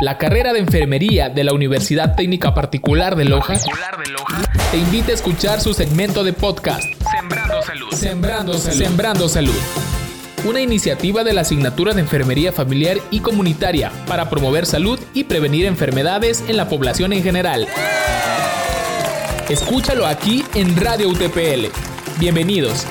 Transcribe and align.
La 0.00 0.16
carrera 0.16 0.54
de 0.54 0.60
enfermería 0.60 1.28
de 1.28 1.44
la 1.44 1.52
Universidad 1.52 2.16
Técnica 2.16 2.54
Particular 2.54 3.16
de 3.16 3.26
Loja, 3.26 3.58
te 4.70 4.78
invita 4.78 5.10
a 5.10 5.14
escuchar 5.14 5.60
su 5.60 5.74
segmento 5.74 6.24
de 6.24 6.32
podcast 6.32 6.84
Sembrando 7.10 7.62
Salud. 7.62 7.92
Sembrando 7.92 8.54
Salud. 8.54 8.78
Sembrando 8.78 9.28
Salud. 9.28 9.60
Una 10.46 10.62
iniciativa 10.62 11.22
de 11.22 11.34
la 11.34 11.42
asignatura 11.42 11.92
de 11.92 12.00
Enfermería 12.00 12.50
Familiar 12.50 12.96
y 13.10 13.20
Comunitaria 13.20 13.92
para 14.06 14.30
promover 14.30 14.64
salud 14.64 14.98
y 15.12 15.24
prevenir 15.24 15.66
enfermedades 15.66 16.44
en 16.48 16.56
la 16.56 16.66
población 16.66 17.12
en 17.12 17.22
general. 17.22 17.66
Escúchalo 19.50 20.06
aquí 20.06 20.42
en 20.54 20.80
Radio 20.80 21.10
UTPL. 21.10 21.66
Bienvenidos. 22.18 22.86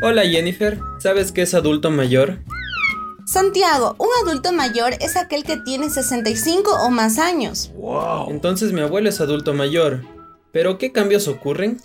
Hola 0.00 0.22
Jennifer, 0.24 0.78
¿sabes 1.00 1.32
qué 1.32 1.42
es 1.42 1.54
adulto 1.54 1.90
mayor? 1.90 2.38
Santiago, 3.26 3.96
un 3.98 4.08
adulto 4.22 4.52
mayor 4.52 4.92
es 5.00 5.16
aquel 5.16 5.42
que 5.42 5.56
tiene 5.56 5.90
65 5.90 6.70
o 6.84 6.90
más 6.90 7.18
años. 7.18 7.72
Wow. 7.74 8.30
Entonces 8.30 8.72
mi 8.72 8.80
abuelo 8.80 9.08
es 9.08 9.20
adulto 9.20 9.54
mayor. 9.54 10.04
¿Pero 10.52 10.78
qué 10.78 10.92
cambios 10.92 11.26
ocurren? 11.26 11.80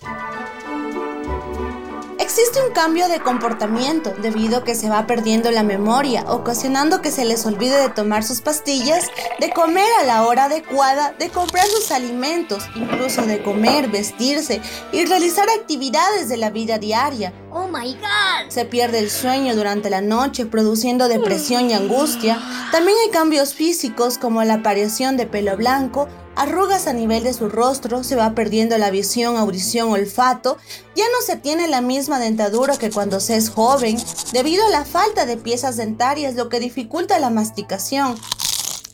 Existe 2.20 2.60
un 2.66 2.72
cambio 2.73 3.08
de 3.08 3.20
comportamiento 3.20 4.14
debido 4.22 4.58
a 4.58 4.64
que 4.64 4.76
se 4.76 4.90
va 4.90 5.08
perdiendo 5.08 5.50
la 5.50 5.64
memoria, 5.64 6.23
ocasionando 6.28 7.02
que 7.02 7.12
se 7.12 7.26
les 7.26 7.45
olvide 7.48 7.82
de 7.82 7.90
tomar 7.90 8.23
sus 8.23 8.42
pastillas, 8.42 9.09
de 9.40 9.50
comer 9.50 9.90
a 10.02 10.06
la 10.06 10.23
hora 10.26 10.45
adecuada, 10.45 11.14
de 11.18 11.30
comprar 11.30 11.66
sus 11.66 11.92
alimentos, 11.92 12.64
incluso 12.76 13.23
de 13.23 13.42
comer, 13.42 13.90
vestirse 13.90 14.62
y 14.92 15.06
realizar 15.06 15.50
actividades 15.50 16.30
de 16.30 16.38
la 16.38 16.52
vida 16.52 16.78
diaria. 16.78 17.34
Oh 17.56 17.68
my 17.68 17.94
god. 17.94 18.50
Se 18.50 18.66
pierde 18.66 18.98
el 18.98 19.12
sueño 19.12 19.56
durante 19.56 19.92
la 19.92 20.02
noche, 20.02 20.48
produciendo 20.48 21.08
depresión 21.08 21.70
y 21.70 21.73
angustia. 21.73 22.42
También 22.72 22.98
hay 23.06 23.12
cambios 23.12 23.54
físicos 23.54 24.18
como 24.18 24.44
la 24.44 24.56
aparición 24.56 25.18
de 25.18 25.28
pelo 25.28 25.56
blanco, 25.56 26.08
arrugas 26.36 26.88
a 26.88 26.94
nivel 26.94 27.23
de 27.23 27.34
su 27.34 27.50
rostro, 27.50 28.04
se 28.04 28.16
va 28.16 28.34
perdiendo 28.34 28.76
la 28.80 28.90
visión, 28.90 29.38
audición, 29.38 29.92
olfato, 29.92 30.58
ya 30.95 31.06
no 31.12 31.23
se 31.23 31.36
tiene 31.36 31.68
la 31.68 31.82
misma 31.82 32.18
dentadura 32.18 32.78
que 32.78 32.90
cuando 32.90 33.20
se 33.20 33.36
es 33.36 33.50
joven, 33.50 33.98
debido 34.32 34.66
a 34.66 34.70
la 34.70 34.84
falta 34.84 35.28
de 35.28 35.38
piezas 35.38 35.78
dentarias, 35.78 36.34
lo 36.34 36.50
que 36.50 36.60
dificulta 36.60 37.20
la 37.20 37.30
masticación. 37.30 38.16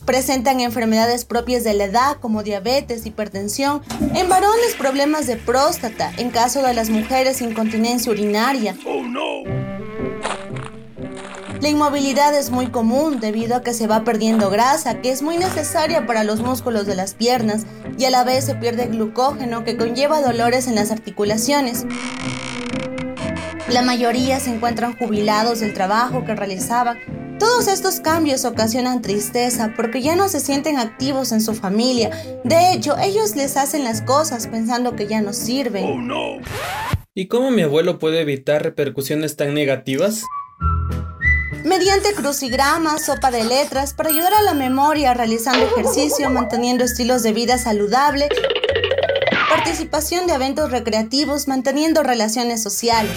Presentan 0.10 0.60
enfermedades 0.60 1.24
propias 1.24 1.64
de 1.64 1.76
la 1.76 1.84
edad 1.84 2.18
como 2.20 2.42
diabetes, 2.42 3.06
hipertensión, 3.06 3.84
en 4.16 4.28
varones 4.28 4.74
problemas 4.76 5.28
de 5.28 5.36
próstata, 5.36 6.12
en 6.18 6.32
caso 6.32 6.64
de 6.64 6.74
las 6.74 6.90
mujeres 6.90 7.42
incontinencia 7.42 8.12
urinaria. 8.12 8.76
Oh, 8.88 9.04
no. 9.04 9.44
La 11.62 11.70
inmovilidad 11.70 12.36
es 12.36 12.50
muy 12.50 12.72
común 12.72 13.20
debido 13.20 13.56
a 13.56 13.62
que 13.62 13.76
se 13.76 13.86
va 13.86 14.04
perdiendo 14.04 14.50
grasa, 14.50 15.00
que 15.00 15.12
es 15.12 15.22
muy 15.22 15.38
necesaria 15.38 16.08
para 16.08 16.24
los 16.24 16.40
músculos 16.40 16.88
de 16.88 16.96
las 16.96 17.14
piernas, 17.14 17.68
y 18.00 18.06
a 18.06 18.10
la 18.10 18.24
vez 18.24 18.46
se 18.46 18.56
pierde 18.56 18.88
glucógeno, 18.88 19.64
que 19.64 19.78
conlleva 19.78 20.22
dolores 20.22 20.66
en 20.66 20.74
las 20.74 20.90
articulaciones. 20.90 21.86
La 23.68 23.84
mayoría 23.84 24.40
se 24.40 24.56
encuentran 24.56 24.98
jubilados 24.98 25.60
del 25.60 25.76
trabajo 25.76 26.26
que 26.26 26.34
realizaban. 26.34 26.98
Todos 27.40 27.68
estos 27.68 28.02
cambios 28.02 28.44
ocasionan 28.46 29.02
tristeza 29.02 29.74
porque 29.76 30.02
ya 30.02 30.16
no 30.16 30.28
se 30.28 30.40
sienten 30.40 30.78
activos 30.78 31.32
en 31.32 31.42
su 31.42 31.56
familia. 31.56 32.12
De 32.44 32.74
hecho, 32.74 32.98
ellos 32.98 33.36
les 33.36 33.56
hacen 33.58 33.84
las 33.84 34.02
cosas 34.02 34.48
pensando 34.48 34.96
que 34.96 35.08
ya 35.08 35.22
no 35.22 35.34
sirven. 35.34 36.12
Oh, 36.12 36.40
¿Y 37.16 37.28
cómo 37.28 37.50
mi 37.50 37.62
abuelo 37.62 37.98
puede 37.98 38.22
evitar 38.22 38.64
repercusiones 38.64 39.36
tan 39.36 39.54
negativas? 39.54 40.24
mediante 41.64 42.14
crucigramas, 42.14 43.06
sopa 43.06 43.32
de 43.32 43.44
letras, 43.44 43.94
para 43.94 44.10
ayudar 44.10 44.34
a 44.34 44.42
la 44.42 44.54
memoria, 44.54 45.14
realizando 45.14 45.66
ejercicio, 45.66 46.30
manteniendo 46.30 46.84
estilos 46.84 47.22
de 47.22 47.34
vida 47.34 47.58
saludable, 47.58 48.30
participación 49.50 50.26
de 50.28 50.34
eventos 50.34 50.72
recreativos, 50.72 51.48
manteniendo 51.48 52.02
relaciones 52.02 52.64
sociales. 52.64 53.12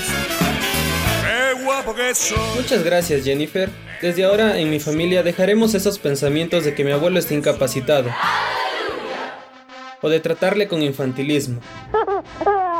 Muchas 2.57 2.85
gracias 2.85 3.25
Jennifer. 3.25 3.71
Desde 4.03 4.25
ahora 4.25 4.59
en 4.59 4.69
mi 4.69 4.81
familia 4.81 5.23
dejaremos 5.23 5.75
esos 5.75 6.01
pensamientos 6.01 6.65
de 6.65 6.75
que 6.75 6.85
mi 6.85 6.91
abuelo 6.91 7.21
está 7.21 7.35
incapacitado 7.35 8.11
o 10.01 10.09
de 10.09 10.19
tratarle 10.19 10.67
con 10.67 10.83
infantilismo 10.83 11.61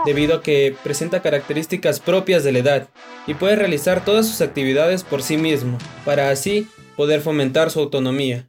debido 0.05 0.35
a 0.35 0.43
que 0.43 0.75
presenta 0.83 1.23
características 1.23 2.01
propias 2.01 2.43
de 2.43 2.51
la 2.51 2.59
edad 2.59 2.89
y 3.29 3.35
puede 3.35 3.55
realizar 3.55 4.05
todas 4.05 4.27
sus 4.27 4.41
actividades 4.41 5.05
por 5.05 5.23
sí 5.23 5.37
mismo, 5.37 5.79
para 6.05 6.31
así 6.31 6.67
poder 6.97 7.21
fomentar 7.21 7.71
su 7.71 7.79
autonomía. 7.79 8.49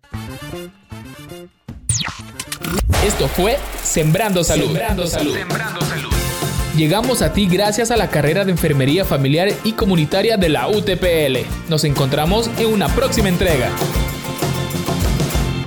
Esto 3.06 3.28
fue 3.28 3.60
Sembrando 3.84 4.44
Salud. 4.44 4.66
Sembrando 4.66 5.06
Salud. 5.06 6.13
Llegamos 6.76 7.22
a 7.22 7.34
ti 7.34 7.48
gracias 7.48 7.92
a 7.92 7.98
la 7.98 8.10
carrera 8.10 8.46
de 8.46 8.52
Enfermería 8.52 9.06
Familiar 9.06 9.50
y 9.64 9.74
Comunitaria 9.74 10.38
de 10.38 10.50
la 10.50 10.68
UTPL. 10.68 11.46
Nos 11.70 11.84
encontramos 11.84 12.50
en 12.58 12.66
una 12.66 12.88
próxima 12.88 13.30
entrega. 13.30 13.70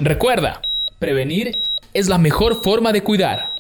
Recuerda, 0.01 0.63
prevenir 0.99 1.61
es 1.95 2.09
la 2.09 2.19
mejor 2.19 2.61
forma 2.61 2.93
de 2.93 3.05
cuidar. 3.05 3.56